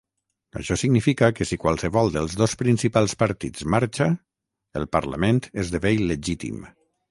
Això 0.59 0.77
significa 0.83 1.27
que 1.39 1.45
si 1.49 1.59
qualsevol 1.65 2.09
dels 2.15 2.37
dos 2.39 2.57
principals 2.63 3.15
partits 3.21 3.67
marxa, 3.75 4.09
el 4.83 4.91
parlament 4.99 5.41
esdevé 5.65 5.97
il·legítim. 6.01 6.69